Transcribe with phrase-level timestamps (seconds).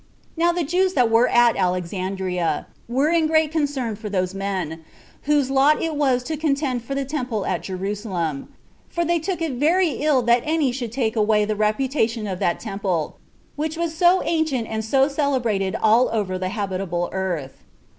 [0.35, 4.83] Now the Jews that were at Alexandria were in great concern for those men,
[5.29, 8.51] whose lot it was to contend for the temple at Jerusalem;
[8.89, 12.59] for they took it very ill that any should take away the reputation of that
[12.59, 13.17] temple,
[13.55, 17.57] which was so ancient and so celebrated all over the habitable earth.